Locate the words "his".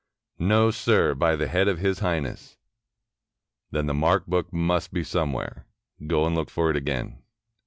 1.77-1.99